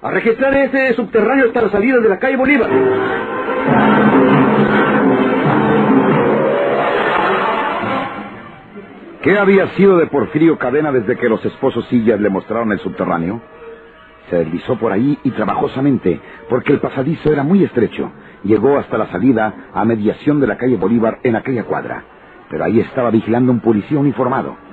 A 0.00 0.10
registrar 0.10 0.54
ese 0.54 0.94
subterráneo 0.94 1.46
hasta 1.46 1.62
la 1.62 1.70
salida 1.70 1.98
de 1.98 2.08
la 2.08 2.18
calle 2.18 2.36
Bolívar. 2.36 2.70
¿Qué 9.22 9.36
había 9.36 9.68
sido 9.70 9.98
de 9.98 10.06
Porfirio 10.06 10.56
Cadena 10.58 10.92
desde 10.92 11.16
que 11.16 11.28
los 11.28 11.44
esposos 11.44 11.84
Sillas 11.88 12.20
le 12.20 12.30
mostraron 12.30 12.70
el 12.72 12.78
subterráneo? 12.78 13.42
Se 14.30 14.36
deslizó 14.36 14.78
por 14.78 14.92
ahí 14.92 15.18
y 15.24 15.30
trabajosamente, 15.32 16.20
porque 16.48 16.72
el 16.72 16.80
pasadizo 16.80 17.32
era 17.32 17.42
muy 17.42 17.64
estrecho. 17.64 18.12
Llegó 18.44 18.78
hasta 18.78 18.96
la 18.96 19.06
salida 19.08 19.70
a 19.74 19.84
mediación 19.84 20.38
de 20.40 20.46
la 20.46 20.56
calle 20.56 20.76
Bolívar 20.76 21.18
en 21.24 21.34
aquella 21.34 21.64
cuadra. 21.64 22.04
Pero 22.48 22.64
ahí 22.64 22.78
estaba 22.80 23.10
vigilando 23.10 23.50
un 23.50 23.60
policía 23.60 23.98
uniformado. 23.98 24.67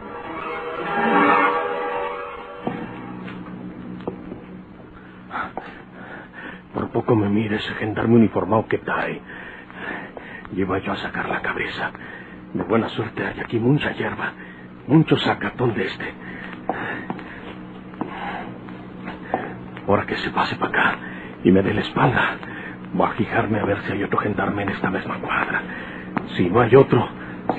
Por 6.73 6.89
poco 6.89 7.15
me 7.15 7.29
mire 7.29 7.55
ese 7.57 7.73
gendarme 7.75 8.15
uniformado 8.15 8.67
que 8.67 8.79
trae. 8.79 9.21
Lleva 10.53 10.79
yo 10.79 10.91
a 10.91 10.97
sacar 10.97 11.29
la 11.29 11.41
cabeza. 11.41 11.91
De 12.53 12.63
buena 12.63 12.89
suerte 12.89 13.25
hay 13.25 13.39
aquí 13.39 13.59
mucha 13.59 13.91
hierba, 13.91 14.33
mucho 14.87 15.17
sacatón 15.17 15.73
de 15.73 15.85
este. 15.85 16.13
Ahora 19.87 20.05
que 20.05 20.17
se 20.17 20.29
pase 20.31 20.55
para 20.55 20.69
acá 20.69 20.97
y 21.43 21.51
me 21.51 21.61
dé 21.61 21.73
la 21.73 21.81
espalda, 21.81 22.37
voy 22.93 23.07
a 23.07 23.11
fijarme 23.11 23.59
a 23.59 23.65
ver 23.65 23.81
si 23.81 23.93
hay 23.93 24.03
otro 24.03 24.19
gendarme 24.19 24.63
en 24.63 24.69
esta 24.69 24.89
misma 24.89 25.19
cuadra. 25.19 25.61
Si 26.35 26.49
no 26.49 26.61
hay 26.61 26.75
otro, 26.75 27.07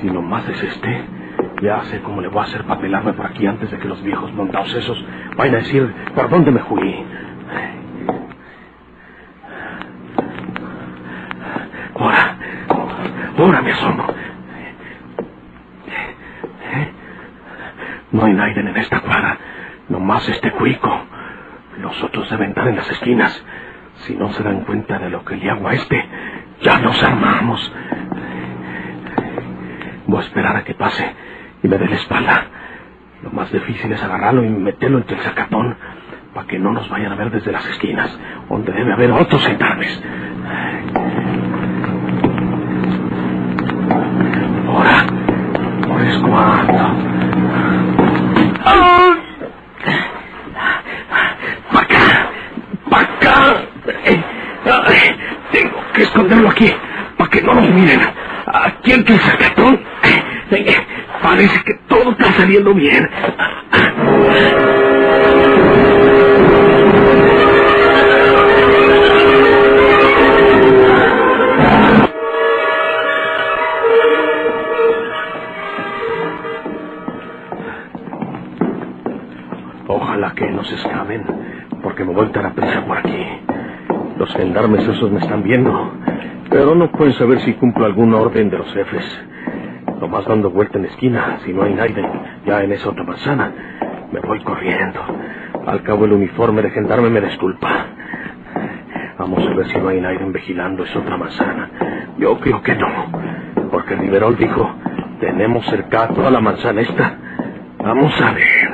si 0.00 0.06
nomás 0.08 0.48
es 0.48 0.62
este, 0.62 1.04
ya 1.62 1.84
sé 1.84 2.00
cómo 2.02 2.20
le 2.20 2.28
voy 2.28 2.40
a 2.40 2.42
hacer 2.42 2.64
para 2.64 2.80
pelarme 2.80 3.12
por 3.12 3.26
aquí 3.26 3.46
antes 3.46 3.70
de 3.70 3.78
que 3.78 3.88
los 3.88 4.02
viejos 4.02 4.32
montados 4.32 4.74
esos 4.74 5.02
vayan 5.36 5.54
a 5.54 5.58
decir 5.58 5.94
por 6.14 6.28
dónde 6.28 6.50
me 6.50 6.60
jugué. 6.60 7.04
Ahora, 11.94 12.36
ahora 13.38 13.62
me 13.62 13.72
asomo. 13.72 14.06
No 18.12 18.24
hay 18.24 18.32
nadie 18.32 18.60
en 18.60 18.68
esta 18.76 19.00
cuadra, 19.00 19.36
nomás 19.88 20.28
este 20.28 20.50
cuico. 20.52 21.06
Los 21.80 22.02
otros 22.02 22.30
deben 22.30 22.50
estar 22.50 22.66
en 22.68 22.76
las 22.76 22.90
esquinas. 22.90 23.44
Si 24.06 24.14
no 24.14 24.32
se 24.32 24.42
dan 24.42 24.60
cuenta 24.64 24.98
de 24.98 25.10
lo 25.10 25.24
que 25.24 25.36
le 25.36 25.50
hago 25.50 25.68
a 25.68 25.74
este, 25.74 26.04
ya 26.62 26.78
nos 26.78 27.02
armamos. 27.02 27.72
Voy 30.06 30.18
a 30.22 30.24
esperar 30.24 30.56
a 30.56 30.64
que 30.64 30.74
pase 30.74 31.12
y 31.62 31.68
me 31.68 31.78
dé 31.78 31.88
la 31.88 31.96
espalda. 31.96 32.44
Lo 33.22 33.30
más 33.30 33.50
difícil 33.52 33.92
es 33.92 34.02
agarrarlo 34.02 34.44
y 34.44 34.48
meterlo 34.48 34.98
entre 34.98 35.16
el 35.16 35.22
sacatón 35.22 35.76
para 36.34 36.46
que 36.46 36.58
no 36.58 36.72
nos 36.72 36.88
vayan 36.88 37.12
a 37.12 37.16
ver 37.16 37.30
desde 37.30 37.50
las 37.50 37.66
esquinas, 37.66 38.16
donde 38.48 38.72
debe 38.72 38.92
haber 38.92 39.10
otros 39.10 39.44
gendarmes. 39.46 40.02
Ahora, 44.68 45.06
ahora 45.88 46.08
es 46.08 46.18
cuando. 46.18 46.25
¡Para 52.90 53.02
acá! 53.02 53.56
Tengo 55.52 55.84
que 55.94 56.02
esconderlo 56.02 56.50
aquí, 56.50 56.72
para 57.16 57.30
que 57.30 57.40
no 57.42 57.54
nos 57.54 57.70
miren. 57.70 58.00
Aquí 58.46 58.92
entre 58.92 59.14
el 59.14 59.20
sacatón. 59.20 59.80
Parece 61.22 61.62
que 61.64 61.74
todo 61.88 62.10
está 62.12 62.32
saliendo 62.34 62.74
bien. 62.74 63.08
Porque 82.16 82.16
me 82.16 82.16
voy 82.16 82.28
tan 82.32 82.46
a 82.46 82.54
prisa 82.54 82.84
por 82.86 82.98
aquí. 82.98 83.26
Los 84.18 84.32
gendarmes 84.32 84.88
esos 84.88 85.10
me 85.10 85.20
están 85.20 85.42
viendo, 85.42 85.92
pero 86.48 86.74
no 86.74 86.90
pueden 86.90 87.12
saber 87.14 87.40
si 87.40 87.52
cumplo 87.54 87.84
algún 87.84 88.14
orden 88.14 88.48
de 88.48 88.58
los 88.58 88.72
jefes. 88.72 89.04
Nomás 90.00 90.24
dando 90.24 90.50
vuelta 90.50 90.78
en 90.78 90.84
la 90.84 90.90
esquina, 90.90 91.38
si 91.44 91.52
no 91.52 91.62
hay 91.62 91.74
nadie 91.74 92.02
ya 92.46 92.62
en 92.62 92.72
esa 92.72 92.88
otra 92.88 93.04
manzana, 93.04 93.52
me 94.10 94.20
voy 94.20 94.40
corriendo. 94.42 95.00
Al 95.66 95.82
cabo 95.82 96.06
el 96.06 96.12
uniforme 96.12 96.62
de 96.62 96.70
gendarme 96.70 97.10
me 97.10 97.20
disculpa. 97.20 97.86
Vamos 99.18 99.46
a 99.46 99.54
ver 99.54 99.68
si 99.68 99.78
no 99.78 99.88
hay 99.88 100.00
nadie 100.00 100.18
vigilando 100.26 100.84
esa 100.84 100.98
otra 100.98 101.16
manzana. 101.16 101.70
Yo 102.18 102.38
creo 102.40 102.62
que 102.62 102.74
no, 102.74 102.88
porque 103.70 103.94
Riverol 103.94 104.36
dijo, 104.36 104.74
tenemos 105.20 105.66
cerca 105.66 106.08
toda 106.08 106.30
la 106.30 106.40
manzana 106.40 106.80
esta. 106.80 107.18
Vamos 107.78 108.20
a 108.20 108.32
ver. 108.32 108.66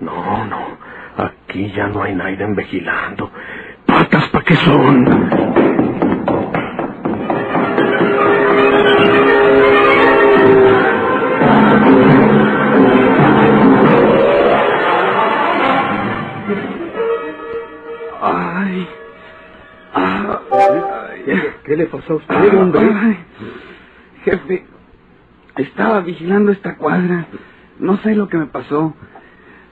No, 0.00 0.44
no. 0.44 0.78
Aquí 1.58 1.72
ya 1.74 1.88
no 1.88 2.04
hay 2.04 2.14
nadie 2.14 2.46
vigilando. 2.54 3.32
¿Patas 3.84 4.28
para 4.28 4.44
qué 4.44 4.54
son? 4.54 5.04
Ay. 18.22 18.88
Ah, 19.94 20.40
¿Qué, 21.24 21.52
qué 21.64 21.76
le 21.76 21.86
pasó 21.86 22.12
a 22.12 22.16
usted, 22.18 22.54
hombre? 22.54 22.88
Ay, 22.94 23.18
jefe, 24.22 24.64
estaba 25.56 26.02
vigilando 26.02 26.52
esta 26.52 26.76
cuadra. 26.76 27.26
No 27.80 27.96
sé 27.96 28.14
lo 28.14 28.28
que 28.28 28.36
me 28.36 28.46
pasó. 28.46 28.94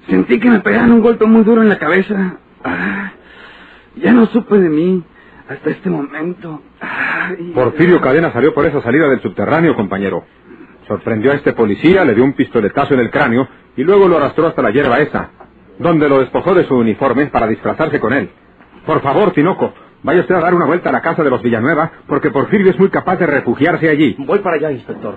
Sentí 0.09 0.39
que 0.39 0.51
me 0.51 0.61
pegaron 0.61 0.93
un 0.93 1.01
golpe 1.01 1.27
muy 1.27 1.43
duro 1.43 1.63
en 1.63 1.69
la 1.69 1.79
cabeza. 1.79 2.37
Ah, 2.65 3.13
ya 3.97 4.13
no 4.13 4.27
supe 4.27 4.59
de 4.59 4.69
mí 4.69 5.03
hasta 5.49 5.71
este 5.71 5.91
momento. 5.91 6.63
Ay, 6.81 7.53
Porfirio 7.55 8.01
Cadena 8.01 8.33
salió 8.33 8.55
por 8.55 8.67
esa 8.67 8.81
salida 8.83 9.09
del 9.09 9.21
subterráneo, 9.21 9.75
compañero. 9.75 10.25
Sorprendió 10.87 11.33
a 11.33 11.35
este 11.35 11.53
policía, 11.53 12.05
le 12.05 12.15
dio 12.15 12.25
un 12.25 12.35
pistoletazo 12.35 12.95
en 12.95 13.01
el 13.01 13.11
cráneo 13.11 13.49
y 13.77 13.83
luego 13.83 14.07
lo 14.07 14.19
arrastró 14.19 14.47
hasta 14.47 14.63
la 14.63 14.71
hierba 14.71 15.01
esa, 15.01 15.31
donde 15.79 16.09
lo 16.09 16.21
despojó 16.21 16.55
de 16.55 16.65
su 16.65 16.77
uniforme 16.77 17.27
para 17.27 17.49
disfrazarse 17.49 17.99
con 17.99 18.13
él. 18.13 18.31
Por 18.87 19.01
favor, 19.03 19.33
Tinoco, 19.33 19.75
vaya 20.05 20.21
usted 20.21 20.37
a 20.37 20.41
dar 20.41 20.55
una 20.55 20.67
vuelta 20.67 20.91
a 20.91 20.93
la 20.93 21.01
casa 21.01 21.25
de 21.25 21.31
los 21.31 21.43
Villanueva, 21.43 21.91
porque 22.07 22.31
Porfirio 22.31 22.71
es 22.71 22.79
muy 22.79 22.89
capaz 22.91 23.17
de 23.17 23.27
refugiarse 23.27 23.89
allí. 23.89 24.15
Voy 24.21 24.39
para 24.39 24.57
allá, 24.57 24.71
inspector. 24.71 25.17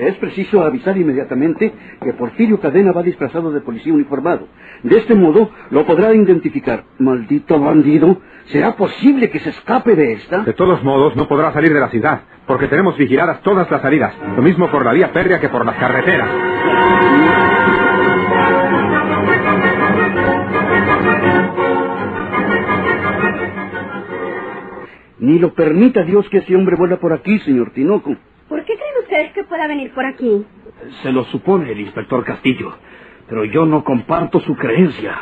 Es 0.00 0.16
preciso 0.16 0.62
avisar 0.62 0.96
inmediatamente 0.96 1.72
que 2.02 2.12
Porfirio 2.14 2.58
Cadena 2.58 2.92
va 2.92 3.02
disfrazado 3.02 3.52
de 3.52 3.60
policía 3.60 3.94
uniformado. 3.94 4.48
De 4.82 4.98
este 4.98 5.14
modo 5.14 5.50
lo 5.70 5.86
podrá 5.86 6.12
identificar. 6.14 6.84
Maldito 6.98 7.60
bandido. 7.60 8.20
¿Será 8.46 8.76
posible 8.76 9.30
que 9.30 9.38
se 9.38 9.50
escape 9.50 9.94
de 9.94 10.12
esta? 10.14 10.42
De 10.42 10.52
todos 10.52 10.82
modos, 10.82 11.16
no 11.16 11.28
podrá 11.28 11.52
salir 11.52 11.72
de 11.72 11.80
la 11.80 11.88
ciudad, 11.88 12.22
porque 12.46 12.66
tenemos 12.66 12.96
vigiladas 12.98 13.40
todas 13.42 13.70
las 13.70 13.80
salidas, 13.80 14.14
lo 14.36 14.42
mismo 14.42 14.70
por 14.70 14.84
la 14.84 14.92
vía 14.92 15.08
férrea 15.08 15.40
que 15.40 15.48
por 15.48 15.64
las 15.64 15.76
carreteras. 15.76 16.28
Ni 25.18 25.38
lo 25.38 25.54
permita 25.54 26.02
Dios 26.02 26.28
que 26.28 26.38
ese 26.38 26.54
hombre 26.54 26.76
vuelva 26.76 26.98
por 26.98 27.12
aquí, 27.12 27.38
señor 27.40 27.70
Tinoco. 27.72 28.14
¿Por 29.04 29.10
qué 29.10 29.16
creen 29.16 29.26
ustedes 29.26 29.32
que 29.32 29.44
pueda 29.44 29.68
venir 29.68 29.92
por 29.92 30.06
aquí? 30.06 30.44
Se 31.02 31.12
lo 31.12 31.24
supone 31.24 31.70
el 31.70 31.80
inspector 31.80 32.24
Castillo, 32.24 32.74
pero 33.28 33.44
yo 33.44 33.66
no 33.66 33.84
comparto 33.84 34.40
su 34.40 34.56
creencia. 34.56 35.14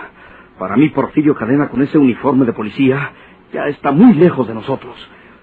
Para 0.58 0.76
mí, 0.76 0.88
Porfirio 0.90 1.34
Cadena 1.34 1.68
con 1.68 1.82
ese 1.82 1.98
uniforme 1.98 2.46
de 2.46 2.52
policía 2.52 3.12
ya 3.52 3.66
está 3.66 3.90
muy 3.90 4.14
lejos 4.14 4.46
de 4.46 4.54
nosotros. 4.54 4.96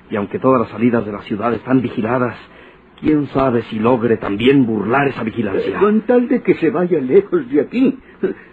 Y 0.09 0.15
aunque 0.15 0.39
todas 0.39 0.61
las 0.61 0.69
salidas 0.69 1.05
de 1.05 1.11
la 1.11 1.21
ciudad 1.21 1.53
están 1.53 1.81
vigiladas, 1.81 2.37
quién 2.99 3.27
sabe 3.27 3.63
si 3.63 3.79
logre 3.79 4.17
también 4.17 4.65
burlar 4.65 5.07
esa 5.07 5.23
vigilancia. 5.23 5.77
Con 5.79 6.01
tal 6.01 6.27
de 6.27 6.41
que 6.41 6.55
se 6.55 6.69
vaya 6.69 6.99
lejos 6.99 7.49
de 7.49 7.61
aquí, 7.61 7.99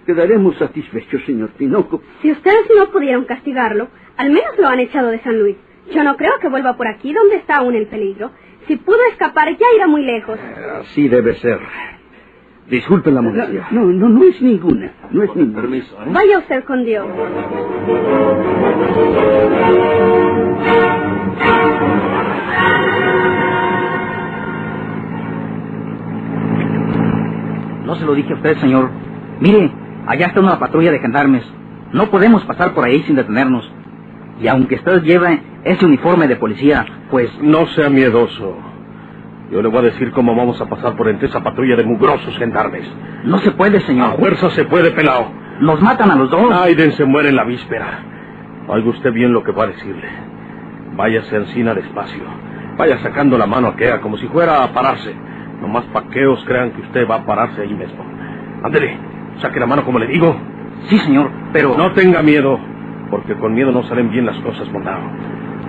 quedaremos 0.07 0.57
satisfechos, 0.57 1.23
señor 1.25 1.51
Tinoco. 1.57 2.03
Si 2.23 2.33
ustedes 2.33 2.67
no 2.77 2.91
pudieron 2.91 3.25
castigarlo, 3.25 3.89
al 4.17 4.31
menos 4.31 4.59
lo 4.59 4.69
han 4.69 4.81
echado 4.81 5.09
de 5.09 5.21
San 5.21 5.39
Luis. 5.39 5.57
Yo 5.95 6.03
no 6.03 6.17
creo 6.17 6.33
que 6.41 6.49
vuelva 6.49 6.77
por 6.77 6.89
aquí 6.89 7.13
donde 7.13 7.37
está 7.37 7.59
aún 7.59 7.75
el 7.75 7.87
peligro. 7.87 8.33
Si 8.67 8.77
pudo 8.77 8.99
escapar, 9.13 9.49
ya 9.57 9.67
irá 9.77 9.87
muy 9.87 10.03
lejos. 10.03 10.39
Así 10.81 11.09
debe 11.09 11.35
ser. 11.37 11.61
Disculpen 12.69 13.15
la 13.15 13.23
molestia. 13.23 13.69
No, 13.71 13.85
no, 13.85 14.09
no 14.09 14.25
es 14.25 14.43
ninguna. 14.43 14.93
No 15.13 15.23
es 15.23 15.35
ninguna. 15.37 15.61
Permiso, 15.61 15.95
¿eh? 16.03 16.09
Vaya 16.13 16.39
usted 16.39 16.65
con 16.65 16.85
Dios. 16.85 17.07
No 27.85 27.95
se 27.95 28.05
lo 28.05 28.15
dije 28.15 28.33
a 28.33 28.37
usted, 28.37 28.57
señor. 28.59 28.91
Mire, 29.41 29.71
allá 30.07 30.27
está 30.27 30.41
una 30.41 30.59
patrulla 30.59 30.91
de 30.91 30.99
gendarmes. 30.99 31.45
No 31.93 32.11
podemos 32.11 32.45
pasar 32.45 32.75
por 32.75 32.85
ahí 32.85 33.03
sin 33.05 33.15
detenernos. 33.17 33.71
Y 34.41 34.49
aunque 34.49 34.77
usted 34.77 35.03
lleve 35.03 35.43
ese 35.65 35.85
uniforme 35.87 36.27
de 36.29 36.37
policía, 36.37 36.85
pues 37.11 37.31
No 37.41 37.67
sea 37.69 37.89
miedoso. 37.89 38.57
Yo 39.51 39.63
le 39.63 39.69
voy 39.69 39.79
a 39.79 39.83
decir 39.83 40.11
cómo 40.11 40.35
vamos 40.35 40.61
a 40.61 40.67
pasar 40.67 40.97
por 40.97 41.09
entre 41.09 41.29
esa 41.29 41.43
patrulla 41.43 41.77
de 41.77 41.85
mugrosos 41.85 42.37
gendarmes. 42.37 42.85
no 43.25 43.39
se 43.39 43.53
puede, 43.53 43.79
A 43.79 43.81
señor. 43.81 44.19
fuerza 44.19 44.51
se 44.51 44.65
puede, 44.65 44.91
pelao. 44.91 45.31
Nos 45.61 45.81
matan 45.81 46.11
a 46.11 46.17
los 46.17 46.31
dos. 46.31 46.53
Aiden 46.53 46.93
se 46.93 47.05
muere 47.05 47.29
en 47.31 47.37
la 47.37 47.45
víspera. 47.45 48.01
Oiga 48.69 48.91
usted 48.91 49.13
bien 49.13 49.33
lo 49.33 49.43
que 49.45 49.53
va 49.53 49.65
a 49.65 49.69
decirle. 49.69 50.09
Váyase 50.97 51.37
encina 51.37 51.75
despacio. 51.75 52.23
Vaya 52.77 52.99
sacando 52.99 53.39
la 53.39 53.47
mano 53.47 53.69
aquella 53.69 54.01
como 54.01 54.19
si 54.19 54.27
fuera 54.29 54.65
a 54.65 54.73
pararse. 54.73 55.15
Nomás 55.61 55.85
pa' 55.87 56.09
que 56.11 56.27
os 56.27 56.45
crean 56.45 56.73
que 56.73 56.83
usted 56.83 57.09
va 57.09 57.17
a 57.17 57.25
pararse 57.25 57.63
ahí 57.63 57.73
mismo. 57.73 58.05
Ándele, 58.63 58.99
saque 59.41 59.61
la 59.61 59.67
mano 59.67 59.85
como 59.85 59.99
le 59.99 60.07
digo. 60.09 60.37
Sí, 60.89 60.99
señor, 60.99 61.31
pero... 61.53 61.75
No 61.79 61.93
tenga 61.93 62.23
miedo, 62.23 62.59
porque 63.11 63.35
con 63.35 63.55
miedo 63.55 63.73
no 63.73 63.83
salen 63.85 64.11
bien 64.11 64.27
las 64.27 64.37
cosas, 64.39 64.71
mondado. 64.73 65.03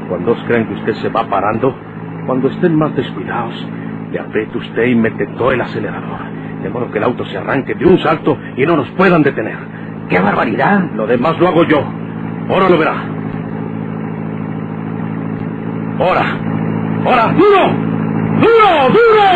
Cuando 0.10 0.32
os 0.32 0.44
crean 0.44 0.68
que 0.68 0.74
usted 0.74 0.94
se 0.96 1.10
va 1.10 1.24
parando, 1.28 1.76
cuando 2.26 2.50
estén 2.50 2.76
más 2.76 2.96
descuidados, 2.96 3.54
le 4.12 4.20
apriete 4.20 4.58
usted 4.58 4.86
y 4.86 4.96
mete 4.96 5.28
todo 5.38 5.52
el 5.52 5.62
acelerador. 5.62 6.20
De 6.64 6.70
modo 6.70 6.92
que 6.92 6.98
el 6.98 7.04
auto 7.04 7.26
se 7.26 7.38
arranque 7.38 7.76
de 7.76 7.86
un 7.86 7.98
salto 8.00 8.38
y 8.56 8.66
no 8.66 8.78
nos 8.78 8.90
puedan 8.92 9.22
detener. 9.22 9.58
¡Qué 10.10 10.20
barbaridad! 10.20 10.84
Lo 10.96 11.06
demás 11.06 11.38
lo 11.40 11.48
hago 11.50 11.64
yo. 11.66 11.84
Ahora 12.50 12.70
lo 12.70 12.78
verá. 12.78 12.96
Ahora. 16.00 16.38
Ahora. 17.06 17.34
¡Duro! 17.34 17.88
¡Duro! 18.40 18.90
¡Duro! 18.90 19.28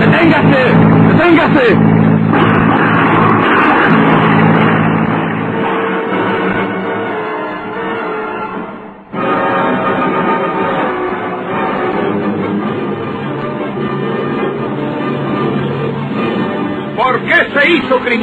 ¡Deténgase! 0.00 0.62
¡Deténgase! 1.08 1.99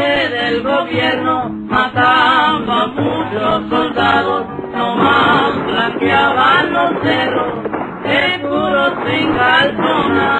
Del 0.00 0.62
gobierno, 0.62 1.50
mataba 1.68 2.84
a 2.84 2.86
muchos 2.86 3.68
soldados, 3.68 4.46
nomás 4.74 5.66
blanqueaban 5.66 6.72
los 6.72 7.02
cerros, 7.02 7.52
seguros 8.02 8.92
sin 9.06 9.34
calzonar. 9.34 10.39